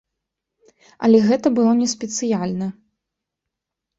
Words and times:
Але 1.07 1.19
гэта 1.27 1.47
было 1.59 1.73
не 1.81 1.87
спецыяльна. 1.93 2.67